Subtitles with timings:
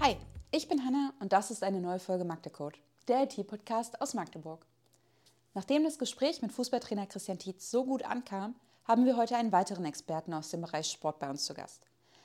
[0.00, 0.16] Hi,
[0.50, 4.64] ich bin Hanna und das ist eine neue Folge Magdecode, der IT-Podcast aus Magdeburg.
[5.54, 9.84] Nachdem das Gespräch mit Fußballtrainer Christian Tietz so gut ankam, haben wir heute einen weiteren
[9.84, 11.82] Experten aus dem Bereich Sport bei uns zu Gast.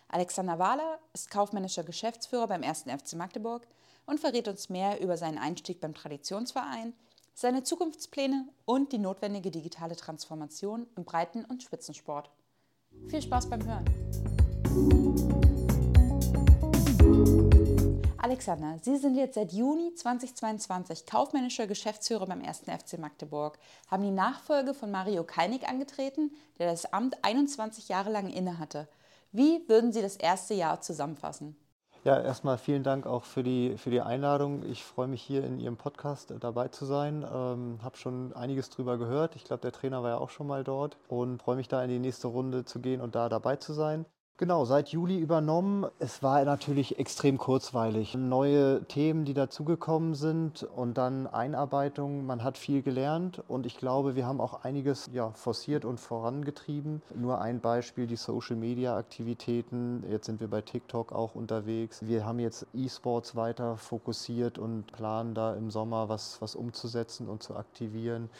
[0.07, 2.83] Alexander Wahler ist kaufmännischer Geschäftsführer beim 1.
[2.83, 3.67] FC Magdeburg
[4.05, 6.93] und verrät uns mehr über seinen Einstieg beim Traditionsverein,
[7.33, 12.29] seine Zukunftspläne und die notwendige digitale Transformation im Breiten- und Spitzensport.
[13.07, 13.85] Viel Spaß beim Hören!
[18.17, 22.61] Alexander, Sie sind jetzt seit Juni 2022 kaufmännischer Geschäftsführer beim 1.
[22.61, 23.59] FC Magdeburg,
[23.91, 28.87] haben die Nachfolge von Mario Kalnick angetreten, der das Amt 21 Jahre lang innehatte.
[29.33, 31.57] Wie würden Sie das erste Jahr zusammenfassen?
[32.05, 34.63] Ja, erstmal vielen Dank auch für die, für die Einladung.
[34.63, 37.23] Ich freue mich hier in Ihrem Podcast dabei zu sein.
[37.23, 39.35] Ähm, habe schon einiges drüber gehört.
[39.37, 41.89] Ich glaube, der Trainer war ja auch schon mal dort und freue mich da in
[41.89, 44.05] die nächste Runde zu gehen und da dabei zu sein.
[44.37, 45.85] Genau, seit Juli übernommen.
[45.99, 48.15] Es war natürlich extrem kurzweilig.
[48.15, 52.25] Neue Themen, die dazugekommen sind und dann Einarbeitung.
[52.25, 57.03] Man hat viel gelernt und ich glaube, wir haben auch einiges ja, forciert und vorangetrieben.
[57.15, 60.03] Nur ein Beispiel, die Social-Media-Aktivitäten.
[60.09, 61.99] Jetzt sind wir bei TikTok auch unterwegs.
[62.07, 67.43] Wir haben jetzt E-Sports weiter fokussiert und planen da im Sommer was, was umzusetzen und
[67.43, 68.31] zu aktivieren.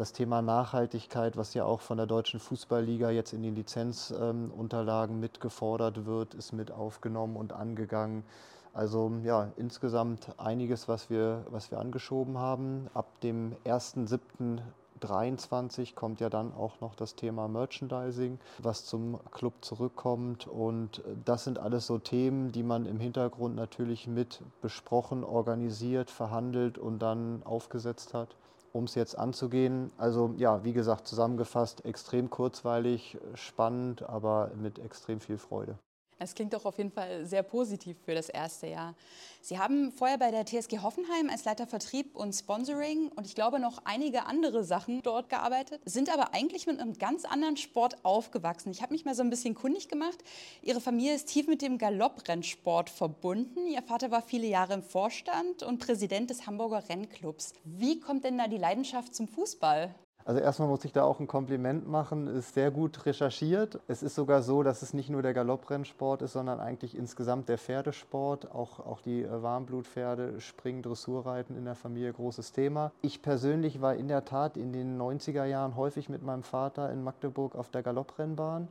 [0.00, 5.20] Das Thema Nachhaltigkeit, was ja auch von der Deutschen Fußballliga jetzt in den Lizenzunterlagen ähm,
[5.20, 8.24] mitgefordert wird, ist mit aufgenommen und angegangen.
[8.72, 12.88] Also ja, insgesamt einiges, was wir, was wir angeschoben haben.
[12.94, 20.46] Ab dem 1.7.23 kommt ja dann auch noch das Thema Merchandising, was zum Club zurückkommt.
[20.46, 26.78] Und das sind alles so Themen, die man im Hintergrund natürlich mit besprochen, organisiert, verhandelt
[26.78, 28.34] und dann aufgesetzt hat
[28.72, 29.90] um es jetzt anzugehen.
[29.98, 35.78] Also ja, wie gesagt, zusammengefasst, extrem kurzweilig, spannend, aber mit extrem viel Freude.
[36.22, 38.94] Es klingt doch auf jeden Fall sehr positiv für das erste Jahr.
[39.40, 43.58] Sie haben vorher bei der TSG Hoffenheim als Leiter Vertrieb und Sponsoring und ich glaube
[43.58, 48.70] noch einige andere Sachen dort gearbeitet, sind aber eigentlich mit einem ganz anderen Sport aufgewachsen.
[48.70, 50.18] Ich habe mich mal so ein bisschen kundig gemacht.
[50.60, 53.66] Ihre Familie ist tief mit dem Galopprennsport verbunden.
[53.66, 57.54] Ihr Vater war viele Jahre im Vorstand und Präsident des Hamburger Rennclubs.
[57.64, 59.94] Wie kommt denn da die Leidenschaft zum Fußball?
[60.24, 63.80] Also erstmal muss ich da auch ein Kompliment machen, ist sehr gut recherchiert.
[63.88, 67.58] Es ist sogar so, dass es nicht nur der Galopprennsport ist, sondern eigentlich insgesamt der
[67.58, 68.50] Pferdesport.
[68.52, 72.92] Auch, auch die äh, Warmblutpferde, Springen, Dressurreiten in der Familie, großes Thema.
[73.02, 77.02] Ich persönlich war in der Tat in den 90er Jahren häufig mit meinem Vater in
[77.02, 78.68] Magdeburg auf der Galopprennbahn.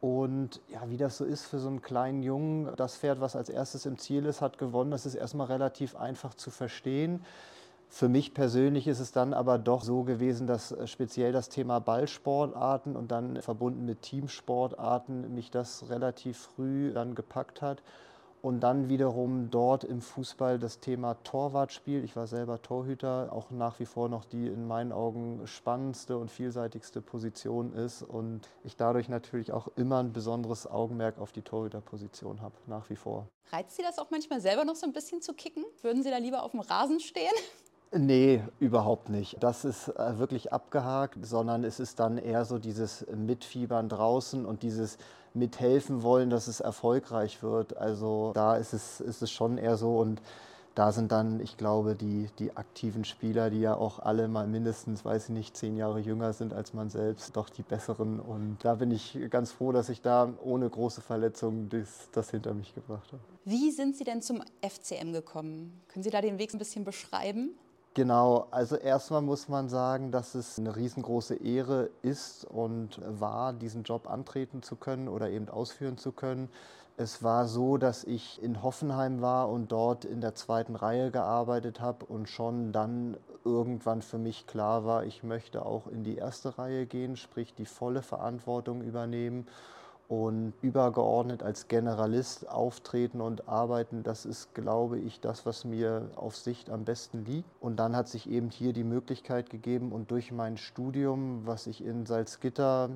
[0.00, 3.48] Und ja, wie das so ist für so einen kleinen Jungen, das Pferd, was als
[3.48, 4.90] erstes im Ziel ist, hat gewonnen.
[4.90, 7.24] Das ist erstmal relativ einfach zu verstehen.
[7.94, 11.78] Für mich persönlich ist es dann aber doch so gewesen, dass äh, speziell das Thema
[11.78, 17.84] Ballsportarten und dann verbunden mit Teamsportarten mich das relativ früh dann gepackt hat.
[18.42, 22.02] Und dann wiederum dort im Fußball das Thema Torwartspiel.
[22.02, 26.32] Ich war selber Torhüter, auch nach wie vor noch die in meinen Augen spannendste und
[26.32, 28.02] vielseitigste Position ist.
[28.02, 32.96] Und ich dadurch natürlich auch immer ein besonderes Augenmerk auf die Torhüterposition habe, nach wie
[32.96, 33.28] vor.
[33.52, 35.64] Reizt Sie das auch manchmal selber noch so ein bisschen zu kicken?
[35.80, 37.32] Würden Sie da lieber auf dem Rasen stehen?
[37.92, 39.36] Nee, überhaupt nicht.
[39.40, 44.62] Das ist äh, wirklich abgehakt, sondern es ist dann eher so dieses Mitfiebern draußen und
[44.62, 44.98] dieses
[45.32, 47.76] Mithelfen wollen, dass es erfolgreich wird.
[47.76, 50.20] Also da ist es, ist es schon eher so und
[50.74, 55.04] da sind dann, ich glaube, die, die aktiven Spieler, die ja auch alle mal mindestens,
[55.04, 58.18] weiß ich nicht, zehn Jahre jünger sind als man selbst, doch die besseren.
[58.18, 62.54] Und da bin ich ganz froh, dass ich da ohne große Verletzungen das, das hinter
[62.54, 63.22] mich gebracht habe.
[63.44, 65.80] Wie sind Sie denn zum FCM gekommen?
[65.88, 67.54] Können Sie da den Weg ein bisschen beschreiben?
[67.96, 73.84] Genau, also erstmal muss man sagen, dass es eine riesengroße Ehre ist und war, diesen
[73.84, 76.48] Job antreten zu können oder eben ausführen zu können.
[76.96, 81.80] Es war so, dass ich in Hoffenheim war und dort in der zweiten Reihe gearbeitet
[81.80, 86.58] habe und schon dann irgendwann für mich klar war, ich möchte auch in die erste
[86.58, 89.46] Reihe gehen, sprich die volle Verantwortung übernehmen
[90.08, 96.36] und übergeordnet als Generalist auftreten und arbeiten, das ist, glaube ich, das, was mir auf
[96.36, 97.48] Sicht am besten liegt.
[97.60, 101.84] Und dann hat sich eben hier die Möglichkeit gegeben und durch mein Studium, was ich
[101.84, 102.90] in Salzgitter,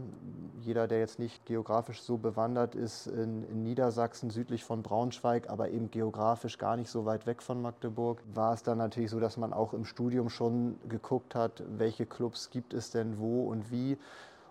[0.60, 5.70] jeder, der jetzt nicht geografisch so bewandert ist, in, in Niedersachsen südlich von Braunschweig, aber
[5.70, 9.38] eben geografisch gar nicht so weit weg von Magdeburg, war es dann natürlich so, dass
[9.38, 13.96] man auch im Studium schon geguckt hat, welche Clubs gibt es denn wo und wie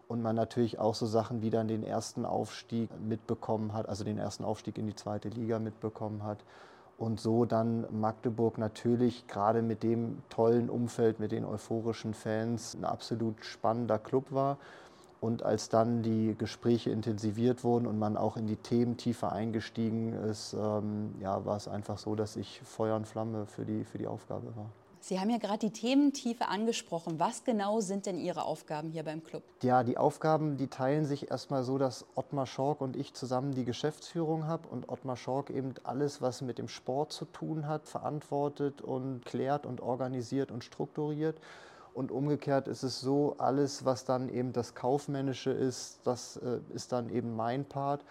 [0.08, 4.18] und man natürlich auch so Sachen wie dann den ersten Aufstieg mitbekommen hat, also den
[4.18, 6.40] ersten Aufstieg in die zweite Liga mitbekommen hat.
[6.98, 12.86] Und so dann Magdeburg natürlich gerade mit dem tollen Umfeld, mit den euphorischen Fans ein
[12.86, 14.58] absolut spannender Club war.
[15.20, 20.14] Und als dann die Gespräche intensiviert wurden und man auch in die Themen tiefer eingestiegen
[20.14, 23.98] ist, ähm, ja, war es einfach so, dass ich Feuer und Flamme für die, für
[23.98, 24.70] die Aufgabe war.
[25.08, 27.18] Sie haben ja gerade die Thementiefe angesprochen.
[27.18, 29.42] Was genau sind denn Ihre Aufgaben hier beim Club?
[29.64, 33.64] Ja, die Aufgaben, die teilen sich erstmal so, dass Ottmar Schork und ich zusammen die
[33.64, 38.82] Geschäftsführung haben und Ottmar Schork eben alles, was mit dem Sport zu tun hat, verantwortet
[38.82, 41.40] und klärt und organisiert und strukturiert.
[41.94, 46.92] Und umgekehrt ist es so, alles, was dann eben das Kaufmännische ist, das äh, ist
[46.92, 48.04] dann eben mein Part.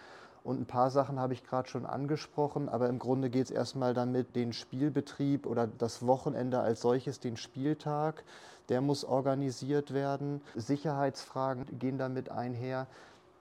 [0.47, 3.93] Und ein paar Sachen habe ich gerade schon angesprochen, aber im Grunde geht es erstmal
[3.93, 8.23] damit, den Spielbetrieb oder das Wochenende als solches, den Spieltag,
[8.69, 10.39] der muss organisiert werden.
[10.55, 12.87] Sicherheitsfragen gehen damit einher.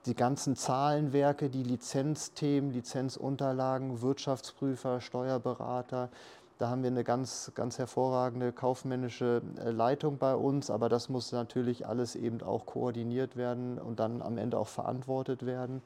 [0.07, 6.11] Die ganzen Zahlenwerke, die Lizenzthemen, Lizenzunterlagen, Wirtschaftsprüfer, Steuerberater,
[6.59, 11.31] da haben wir eine ganz, ganz hervorragende kaufmännische äh, Leitung bei uns, aber das muss
[11.31, 15.83] natürlich alles eben auch koordiniert werden und dann am Ende auch verantwortet werden.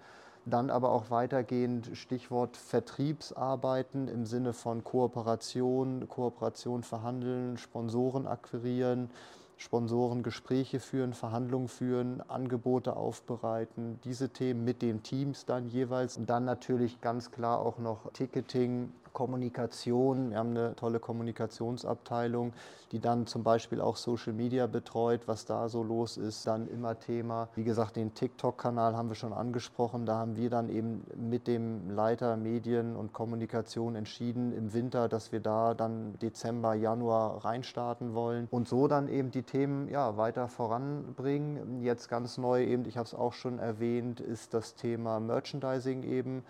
[0.50, 9.10] Dann aber auch weitergehend Stichwort Vertriebsarbeiten im Sinne von Kooperation, Kooperation verhandeln, Sponsoren akquirieren,
[9.56, 16.16] Sponsorengespräche führen, Verhandlungen führen, Angebote aufbereiten, diese Themen mit den Teams dann jeweils.
[16.16, 20.30] Und dann natürlich ganz klar auch noch Ticketing, Kommunikation.
[20.30, 22.52] Wir haben eine tolle Kommunikationsabteilung,
[22.92, 26.98] die dann zum Beispiel auch Social Media betreut, was da so los ist, dann immer
[26.98, 27.48] Thema.
[27.54, 30.06] Wie gesagt, den TikTok-Kanal haben wir schon angesprochen.
[30.06, 35.32] Da haben wir dann eben mit dem Leiter Medien und Kommunikation entschieden im Winter, dass
[35.32, 40.48] wir da dann Dezember, Januar reinstarten wollen und so dann eben die Themen ja, weiter
[40.48, 41.82] voranbringen.
[41.82, 46.42] Jetzt ganz neu eben, ich habe es auch schon erwähnt, ist das Thema Merchandising eben.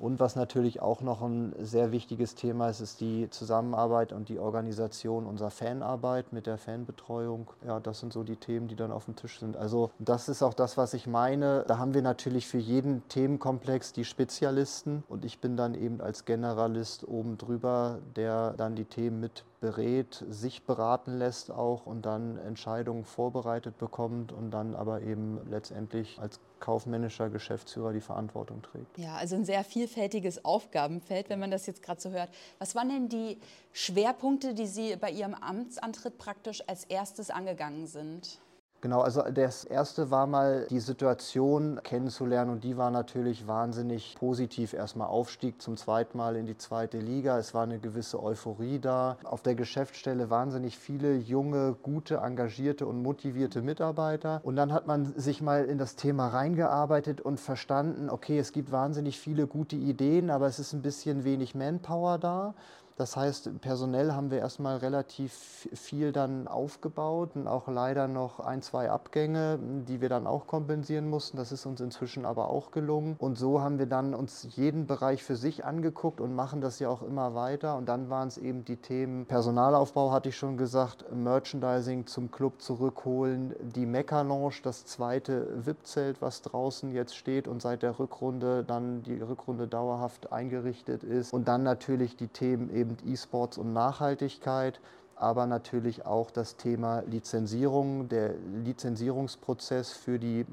[0.00, 4.38] Und was natürlich auch noch ein sehr wichtiges Thema ist, ist die Zusammenarbeit und die
[4.38, 7.50] Organisation unserer Fanarbeit mit der Fanbetreuung.
[7.66, 9.58] Ja, das sind so die Themen, die dann auf dem Tisch sind.
[9.58, 11.64] Also das ist auch das, was ich meine.
[11.68, 16.24] Da haben wir natürlich für jeden Themenkomplex die Spezialisten und ich bin dann eben als
[16.24, 22.38] Generalist oben drüber, der dann die Themen mit berät, sich beraten lässt auch und dann
[22.38, 28.98] Entscheidungen vorbereitet bekommt und dann aber eben letztendlich als kaufmännischer Geschäftsführer die Verantwortung trägt.
[28.98, 32.30] Ja, also ein sehr vielfältiges Aufgabenfeld, wenn man das jetzt gerade so hört.
[32.58, 33.38] Was waren denn die
[33.72, 38.40] Schwerpunkte, die Sie bei Ihrem Amtsantritt praktisch als erstes angegangen sind?
[38.82, 44.72] Genau, also das erste war mal die Situation kennenzulernen und die war natürlich wahnsinnig positiv.
[44.72, 47.38] Erstmal Aufstieg zum zweiten Mal in die zweite Liga.
[47.38, 49.18] Es war eine gewisse Euphorie da.
[49.24, 54.40] Auf der Geschäftsstelle wahnsinnig viele junge, gute, engagierte und motivierte Mitarbeiter.
[54.44, 58.72] Und dann hat man sich mal in das Thema reingearbeitet und verstanden, okay, es gibt
[58.72, 62.54] wahnsinnig viele gute Ideen, aber es ist ein bisschen wenig Manpower da.
[63.00, 65.32] Das heißt, personell haben wir erstmal relativ
[65.72, 69.58] viel dann aufgebaut und auch leider noch ein, zwei Abgänge,
[69.88, 71.38] die wir dann auch kompensieren mussten.
[71.38, 73.16] Das ist uns inzwischen aber auch gelungen.
[73.18, 76.90] Und so haben wir dann uns jeden Bereich für sich angeguckt und machen das ja
[76.90, 77.78] auch immer weiter.
[77.78, 82.60] Und dann waren es eben die Themen Personalaufbau, hatte ich schon gesagt, Merchandising zum Club
[82.60, 88.62] zurückholen, die Mecca Lounge, das zweite VIP-Zelt, was draußen jetzt steht und seit der Rückrunde
[88.62, 91.32] dann die Rückrunde dauerhaft eingerichtet ist.
[91.32, 94.80] Und dann natürlich die Themen eben eben E-Sports und Nachhaltigkeit,
[95.16, 98.08] aber natürlich auch das Thema Lizenzierung.
[98.08, 98.34] Der
[98.64, 100.46] Lizenzierungsprozess für die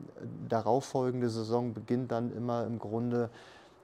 [0.49, 3.29] darauffolgende Saison beginnt dann immer im Grunde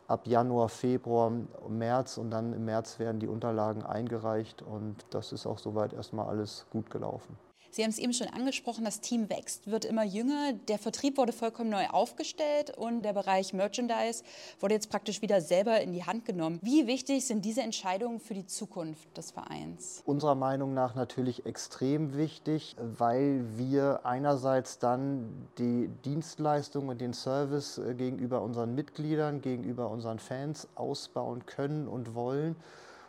[0.08, 1.32] ab Januar, Februar,
[1.70, 6.28] März und dann im März werden die Unterlagen eingereicht und das ist auch soweit erstmal
[6.28, 7.38] alles gut gelaufen.
[7.74, 10.53] Sie haben es eben schon angesprochen, das Team wächst, wird immer jünger.
[10.68, 14.24] Der Vertrieb wurde vollkommen neu aufgestellt und der Bereich Merchandise
[14.60, 16.60] wurde jetzt praktisch wieder selber in die Hand genommen.
[16.62, 20.03] Wie wichtig sind diese Entscheidungen für die Zukunft des Vereins?
[20.06, 27.80] Unserer Meinung nach natürlich extrem wichtig, weil wir einerseits dann die Dienstleistung und den Service
[27.80, 32.56] äh, gegenüber unseren Mitgliedern, gegenüber unseren Fans ausbauen können und wollen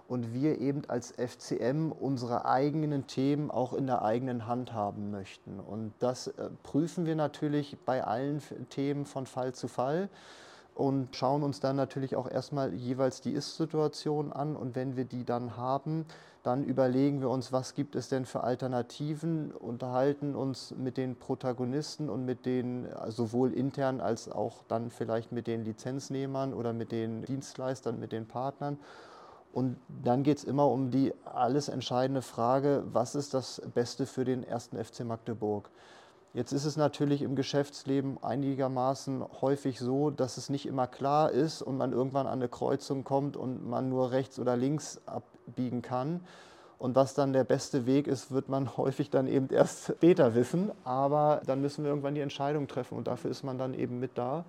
[0.06, 5.60] und wir eben als FCM unsere eigenen Themen auch in der eigenen Hand haben möchten.
[5.60, 10.08] Und das äh, prüfen wir natürlich bei allen Themen von Fall zu Fall
[10.74, 15.24] und schauen uns dann natürlich auch erstmal jeweils die Ist-Situation an und wenn wir die
[15.24, 16.04] dann haben,
[16.42, 22.10] dann überlegen wir uns, was gibt es denn für Alternativen, unterhalten uns mit den Protagonisten
[22.10, 26.92] und mit den äh, sowohl intern als auch dann vielleicht mit den Lizenznehmern oder mit
[26.92, 28.78] den Dienstleistern, mit den Partnern
[29.54, 34.24] und dann geht es immer um die alles entscheidende Frage, was ist das Beste für
[34.24, 35.70] den ersten FC Magdeburg?
[36.32, 41.62] Jetzt ist es natürlich im Geschäftsleben einigermaßen häufig so, dass es nicht immer klar ist
[41.62, 46.20] und man irgendwann an eine Kreuzung kommt und man nur rechts oder links abbiegen kann.
[46.80, 50.72] Und was dann der beste Weg ist, wird man häufig dann eben erst später wissen.
[50.82, 54.18] Aber dann müssen wir irgendwann die Entscheidung treffen und dafür ist man dann eben mit
[54.18, 54.44] da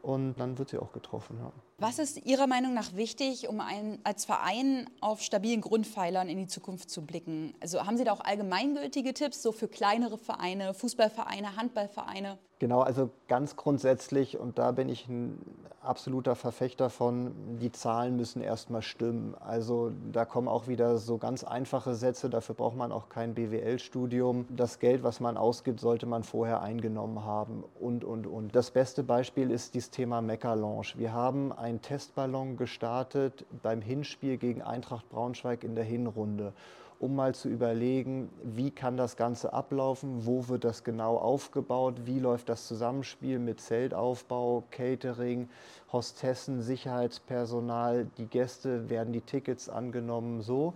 [0.00, 1.36] und dann wird sie auch getroffen.
[1.38, 1.52] Ja.
[1.80, 6.48] Was ist Ihrer Meinung nach wichtig, um ein, als Verein auf stabilen Grundpfeilern in die
[6.48, 7.54] Zukunft zu blicken?
[7.60, 12.38] Also haben Sie da auch allgemeingültige Tipps, so für kleinere Vereine, Fußballvereine, Handballvereine?
[12.58, 15.38] Genau, also ganz grundsätzlich, und da bin ich ein
[15.80, 19.34] absoluter Verfechter von, die Zahlen müssen erstmal stimmen.
[19.40, 24.46] Also da kommen auch wieder so ganz einfache Sätze, dafür braucht man auch kein BWL-Studium.
[24.50, 28.54] Das Geld, was man ausgibt, sollte man vorher eingenommen haben und, und, und.
[28.54, 30.94] Das beste Beispiel ist dieses Thema Mecca-Lounge.
[30.96, 36.52] Wir haben einen Testballon gestartet beim Hinspiel gegen Eintracht Braunschweig in der Hinrunde
[37.00, 42.18] um mal zu überlegen, wie kann das Ganze ablaufen, wo wird das genau aufgebaut, wie
[42.18, 45.48] läuft das Zusammenspiel mit Zeltaufbau, Catering,
[45.92, 50.74] Hostessen, Sicherheitspersonal, die Gäste, werden die Tickets angenommen, so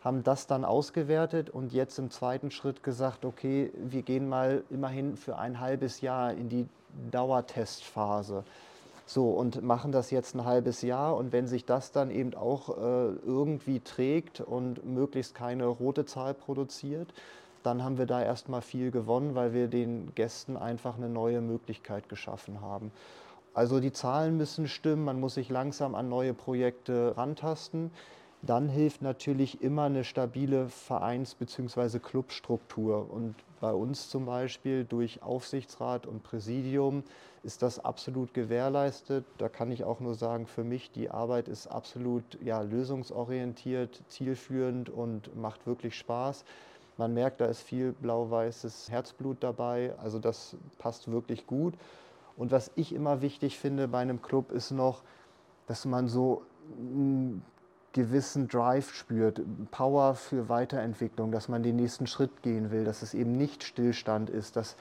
[0.00, 5.16] haben das dann ausgewertet und jetzt im zweiten Schritt gesagt, okay, wir gehen mal immerhin
[5.16, 6.68] für ein halbes Jahr in die
[7.10, 8.44] Dauertestphase.
[9.06, 12.70] So, und machen das jetzt ein halbes Jahr und wenn sich das dann eben auch
[12.70, 17.12] äh, irgendwie trägt und möglichst keine rote Zahl produziert,
[17.62, 22.08] dann haben wir da erstmal viel gewonnen, weil wir den Gästen einfach eine neue Möglichkeit
[22.08, 22.92] geschaffen haben.
[23.54, 27.90] Also die Zahlen müssen stimmen, man muss sich langsam an neue Projekte rantasten.
[28.46, 31.98] Dann hilft natürlich immer eine stabile Vereins- bzw.
[31.98, 33.10] Clubstruktur.
[33.10, 37.04] Und bei uns zum Beispiel durch Aufsichtsrat und Präsidium
[37.42, 39.24] ist das absolut gewährleistet.
[39.38, 44.90] Da kann ich auch nur sagen, für mich, die Arbeit ist absolut ja, lösungsorientiert, zielführend
[44.90, 46.44] und macht wirklich Spaß.
[46.98, 49.94] Man merkt, da ist viel blau-weißes Herzblut dabei.
[50.02, 51.74] Also das passt wirklich gut.
[52.36, 55.02] Und was ich immer wichtig finde bei einem Club ist noch,
[55.66, 56.42] dass man so
[56.78, 57.42] einen
[57.94, 63.14] gewissen Drive spürt, Power für Weiterentwicklung, dass man den nächsten Schritt gehen will, dass es
[63.14, 64.76] eben nicht Stillstand ist, dass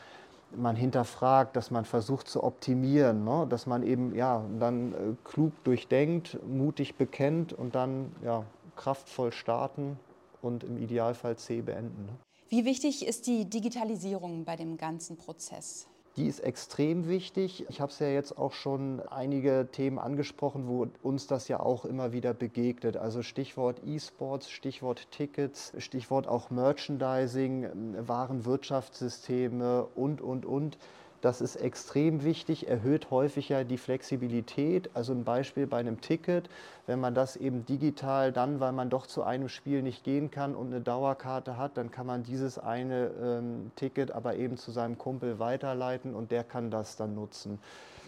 [0.55, 3.48] man hinterfragt, dass man versucht zu optimieren, ne?
[3.50, 8.43] dass man eben ja, dann äh, klug durchdenkt, mutig bekennt und dann ja,
[8.75, 9.98] kraftvoll starten
[10.41, 12.05] und im Idealfall C beenden.
[12.05, 12.13] Ne?
[12.50, 15.88] Wie wichtig ist die Digitalisierung bei dem ganzen Prozess?
[16.15, 17.65] Die ist extrem wichtig.
[17.70, 21.86] Ich habe es ja jetzt auch schon einige Themen angesprochen, wo uns das ja auch
[21.86, 22.98] immer wieder begegnet.
[22.98, 30.77] Also Stichwort E-Sports, Stichwort Tickets, Stichwort auch Merchandising, Warenwirtschaftssysteme und, und, und.
[31.24, 34.89] Das ist extrem wichtig, erhöht häufig ja die Flexibilität.
[34.94, 36.50] Also ein Beispiel bei einem Ticket,
[36.86, 40.53] wenn man das eben digital dann, weil man doch zu einem Spiel nicht gehen kann
[40.53, 44.98] und eine Dauerkarte hat, dann kann man dieses eine ähm, Ticket aber eben zu seinem
[44.98, 47.58] Kumpel weiterleiten und der kann das dann nutzen.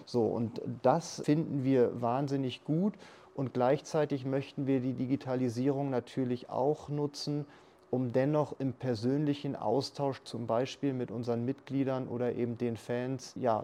[0.05, 2.95] So, und das finden wir wahnsinnig gut.
[3.33, 7.45] Und gleichzeitig möchten wir die Digitalisierung natürlich auch nutzen,
[7.95, 13.63] um dennoch im persönlichen Austausch zum Beispiel mit unseren Mitgliedern oder eben den Fans ja,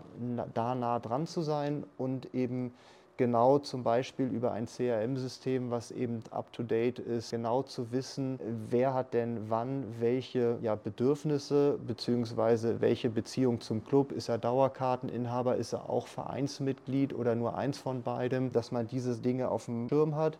[0.53, 2.71] da nah dran zu sein und eben
[3.17, 9.13] genau zum Beispiel über ein CRM-System, was eben up-to-date ist, genau zu wissen, wer hat
[9.13, 12.79] denn wann welche ja, Bedürfnisse bzw.
[12.79, 14.13] welche Beziehung zum Club.
[14.13, 19.17] Ist er Dauerkarteninhaber, ist er auch Vereinsmitglied oder nur eins von beidem, dass man diese
[19.17, 20.37] Dinge auf dem Schirm hat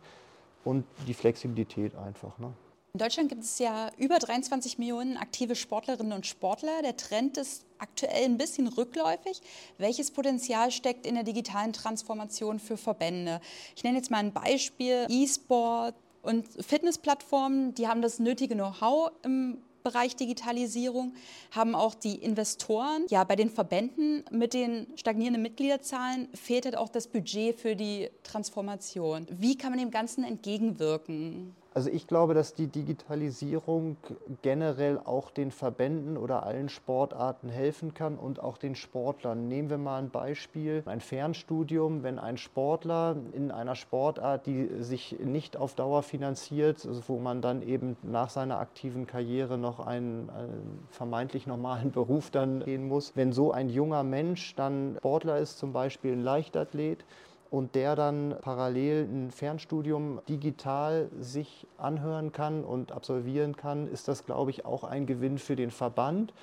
[0.64, 2.40] und die Flexibilität einfach.
[2.40, 2.54] Ne?
[2.94, 6.82] In Deutschland gibt es ja über 23 Millionen aktive Sportlerinnen und Sportler.
[6.82, 9.42] Der Trend ist aktuell ein bisschen rückläufig.
[9.78, 13.40] Welches Potenzial steckt in der digitalen Transformation für Verbände?
[13.78, 15.08] Ich nenne jetzt mal ein Beispiel.
[15.08, 21.14] E-Sport und Fitnessplattformen, die haben das nötige Know-how im Bereich Digitalisierung,
[21.52, 23.06] haben auch die Investoren.
[23.10, 28.10] Ja, bei den Verbänden mit den stagnierenden Mitgliederzahlen fehlt halt auch das Budget für die
[28.24, 29.28] Transformation.
[29.30, 31.56] Wie kann man dem Ganzen entgegenwirken?
[31.74, 33.96] Also ich glaube, dass die Digitalisierung
[34.42, 39.48] generell auch den Verbänden oder allen Sportarten helfen kann und auch den Sportlern.
[39.48, 45.18] Nehmen wir mal ein Beispiel, ein Fernstudium, wenn ein Sportler in einer Sportart, die sich
[45.24, 50.30] nicht auf Dauer finanziert, also wo man dann eben nach seiner aktiven Karriere noch einen,
[50.30, 55.58] einen vermeintlich normalen Beruf dann gehen muss, wenn so ein junger Mensch dann Sportler ist,
[55.58, 57.06] zum Beispiel ein Leichtathlet,
[57.52, 64.26] und der dann parallel ein Fernstudium digital sich anhören kann und absolvieren kann, ist das,
[64.26, 66.34] glaube ich, auch ein Gewinn für den Verband,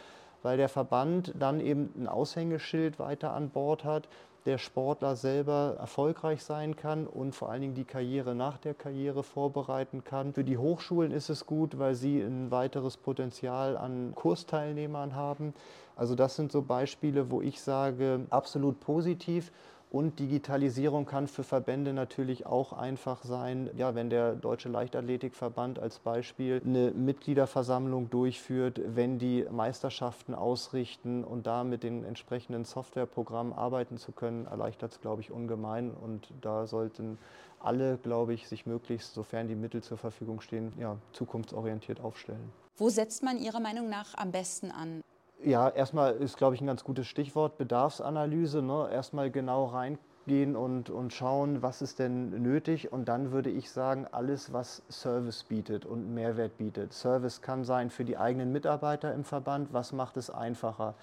[0.42, 4.06] weil der Verband dann eben ein Aushängeschild weiter an Bord hat,
[4.44, 9.22] der Sportler selber erfolgreich sein kann und vor allen Dingen die Karriere nach der Karriere
[9.22, 10.34] vorbereiten kann.
[10.34, 15.54] Für die Hochschulen ist es gut, weil sie ein weiteres Potenzial an Kursteilnehmern haben.
[15.96, 19.52] Also das sind so Beispiele, wo ich sage, absolut positiv.
[19.90, 25.98] Und Digitalisierung kann für Verbände natürlich auch einfach sein, ja, wenn der Deutsche Leichtathletikverband als
[25.98, 33.96] Beispiel eine Mitgliederversammlung durchführt, wenn die Meisterschaften ausrichten und da mit den entsprechenden Softwareprogrammen arbeiten
[33.96, 35.90] zu können, erleichtert es, glaube ich, ungemein.
[35.90, 37.16] Und da sollten
[37.58, 42.52] alle, glaube ich, sich möglichst, sofern die Mittel zur Verfügung stehen, ja, zukunftsorientiert aufstellen.
[42.76, 45.02] Wo setzt man Ihrer Meinung nach am besten an?
[45.44, 48.60] Ja, erstmal ist, glaube ich, ein ganz gutes Stichwort Bedarfsanalyse.
[48.60, 48.88] Ne?
[48.90, 52.92] Erstmal genau reingehen und, und schauen, was ist denn nötig.
[52.92, 56.92] Und dann würde ich sagen, alles, was Service bietet und Mehrwert bietet.
[56.92, 59.72] Service kann sein für die eigenen Mitarbeiter im Verband.
[59.72, 60.94] Was macht es einfacher?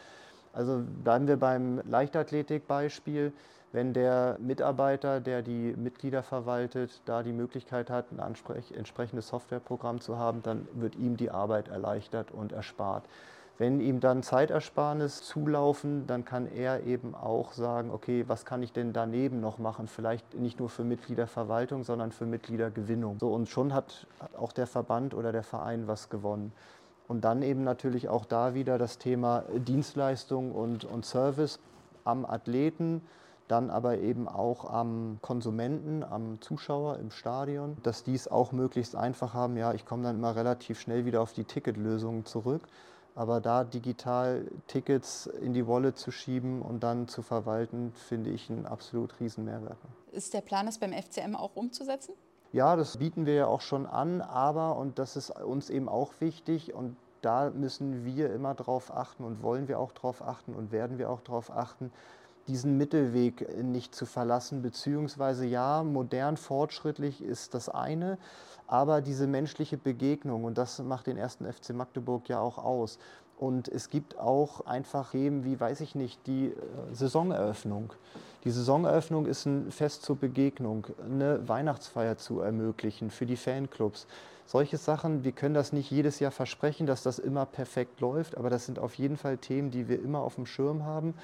[0.52, 3.32] Also bleiben wir beim Leichtathletikbeispiel.
[3.72, 10.18] Wenn der Mitarbeiter, der die Mitglieder verwaltet, da die Möglichkeit hat, ein entsprechendes Softwareprogramm zu
[10.18, 13.06] haben, dann wird ihm die Arbeit erleichtert und erspart.
[13.58, 18.74] Wenn ihm dann Zeitersparnis zulaufen, dann kann er eben auch sagen, okay, was kann ich
[18.74, 19.88] denn daneben noch machen?
[19.88, 23.18] Vielleicht nicht nur für Mitgliederverwaltung, sondern für Mitgliedergewinnung.
[23.20, 24.08] So, und schon hat
[24.38, 26.52] auch der Verband oder der Verein was gewonnen.
[27.08, 31.60] Und dann eben natürlich auch da wieder das Thema Dienstleistung und, und Service
[32.04, 33.02] am Athleten,
[33.48, 38.96] dann aber eben auch am Konsumenten, am Zuschauer im Stadion, dass die es auch möglichst
[38.98, 39.56] einfach haben.
[39.56, 42.64] Ja, ich komme dann immer relativ schnell wieder auf die Ticketlösungen zurück.
[43.16, 48.50] Aber da digital Tickets in die Wallet zu schieben und dann zu verwalten, finde ich
[48.50, 49.78] einen absolut riesen Mehrwert.
[50.12, 52.14] Ist der Plan, das beim FCM auch umzusetzen?
[52.52, 56.12] Ja, das bieten wir ja auch schon an, aber, und das ist uns eben auch
[56.20, 60.72] wichtig, und da müssen wir immer drauf achten und wollen wir auch drauf achten und
[60.72, 61.92] werden wir auch drauf achten,
[62.48, 68.18] diesen Mittelweg nicht zu verlassen, beziehungsweise ja, modern, fortschrittlich ist das eine,
[68.68, 73.00] aber diese menschliche Begegnung, und das macht den ersten FC Magdeburg ja auch aus.
[73.38, 76.54] Und es gibt auch einfach Themen wie, weiß ich nicht, die äh,
[76.94, 77.92] Saisoneröffnung.
[78.46, 84.08] Die Saisoneröffnung ist ein Fest zur Begegnung, eine Weihnachtsfeier zu ermöglichen für die Fanclubs.
[84.46, 88.50] Solche Sachen, wir können das nicht jedes Jahr versprechen, dass das immer perfekt läuft, aber
[88.50, 91.16] das sind auf jeden Fall Themen, die wir immer auf dem Schirm haben.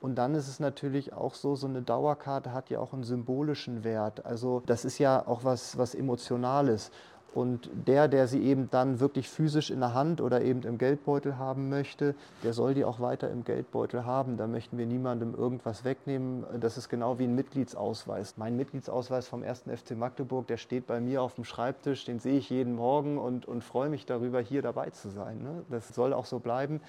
[0.00, 3.82] Und dann ist es natürlich auch so, so eine Dauerkarte hat ja auch einen symbolischen
[3.82, 4.24] Wert.
[4.24, 6.90] Also das ist ja auch was, was Emotionales.
[7.34, 11.36] Und der, der sie eben dann wirklich physisch in der Hand oder eben im Geldbeutel
[11.36, 14.38] haben möchte, der soll die auch weiter im Geldbeutel haben.
[14.38, 16.46] Da möchten wir niemandem irgendwas wegnehmen.
[16.58, 18.38] Das ist genau wie ein Mitgliedsausweis.
[18.38, 19.64] Mein Mitgliedsausweis vom 1.
[19.64, 23.46] FC Magdeburg, der steht bei mir auf dem Schreibtisch, den sehe ich jeden Morgen und,
[23.46, 25.42] und freue mich darüber, hier dabei zu sein.
[25.42, 25.64] Ne?
[25.68, 26.80] Das soll auch so bleiben.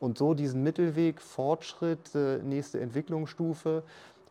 [0.00, 3.82] Und so diesen Mittelweg, Fortschritt, äh, nächste Entwicklungsstufe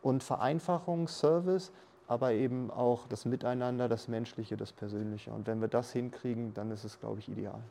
[0.02, 1.72] und Vereinfachung, Service,
[2.06, 5.30] aber eben auch das Miteinander, das Menschliche, das Persönliche.
[5.30, 7.62] Und wenn wir das hinkriegen, dann ist es, glaube ich, ideal.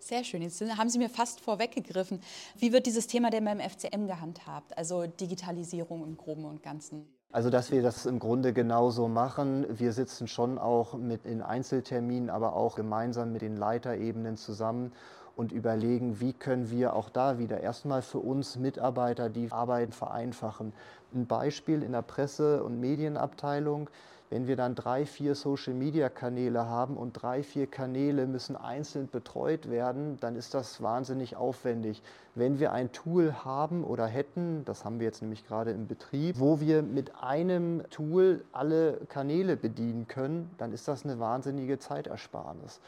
[0.00, 0.42] Sehr schön.
[0.42, 2.20] Jetzt haben Sie mir fast vorweggegriffen.
[2.58, 4.76] Wie wird dieses Thema denn beim FCM gehandhabt?
[4.76, 7.06] Also Digitalisierung im Groben und Ganzen.
[7.32, 9.66] Also, dass wir das im Grunde genauso machen.
[9.68, 14.92] Wir sitzen schon auch mit in Einzelterminen, aber auch gemeinsam mit den Leiterebenen zusammen
[15.36, 20.72] und überlegen, wie können wir auch da wieder erstmal für uns Mitarbeiter die Arbeit vereinfachen.
[21.14, 23.88] Ein Beispiel in der Presse- und Medienabteilung,
[24.30, 30.18] wenn wir dann drei, vier Social-Media-Kanäle haben und drei, vier Kanäle müssen einzeln betreut werden,
[30.20, 32.02] dann ist das wahnsinnig aufwendig.
[32.34, 36.40] Wenn wir ein Tool haben oder hätten, das haben wir jetzt nämlich gerade im Betrieb,
[36.40, 42.80] wo wir mit einem Tool alle Kanäle bedienen können, dann ist das eine wahnsinnige Zeitersparnis.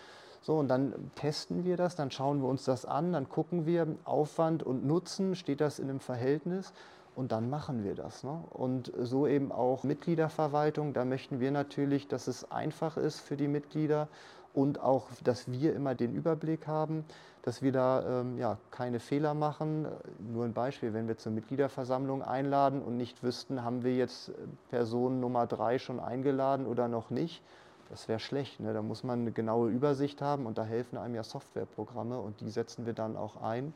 [0.46, 3.88] So, und dann testen wir das, dann schauen wir uns das an, dann gucken wir
[4.04, 6.72] Aufwand und Nutzen, steht das in einem Verhältnis
[7.16, 8.22] und dann machen wir das.
[8.22, 8.44] Ne?
[8.50, 13.48] Und so eben auch Mitgliederverwaltung, da möchten wir natürlich, dass es einfach ist für die
[13.48, 14.06] Mitglieder
[14.54, 17.04] und auch, dass wir immer den Überblick haben,
[17.42, 19.88] dass wir da ähm, ja, keine Fehler machen.
[20.32, 24.30] Nur ein Beispiel, wenn wir zur Mitgliederversammlung einladen und nicht wüssten, haben wir jetzt
[24.70, 27.42] Person Nummer drei schon eingeladen oder noch nicht,
[27.90, 28.60] das wäre schlecht.
[28.60, 28.72] Ne?
[28.72, 32.50] Da muss man eine genaue Übersicht haben und da helfen einem ja Softwareprogramme und die
[32.50, 33.72] setzen wir dann auch ein.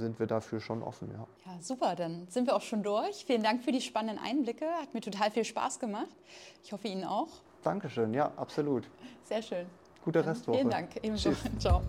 [0.00, 1.26] Sind wir dafür schon offen, ja.
[1.44, 3.24] Ja, super, dann sind wir auch schon durch.
[3.24, 4.66] Vielen Dank für die spannenden Einblicke.
[4.80, 6.14] Hat mir total viel Spaß gemacht.
[6.62, 7.28] Ich hoffe Ihnen auch.
[7.64, 8.88] Dankeschön, ja, absolut.
[9.24, 9.66] Sehr schön.
[10.04, 10.58] Gute Restwoche.
[10.58, 11.30] Vielen Dank, ebenso.
[11.30, 11.58] Tschüss.
[11.58, 11.82] Ciao.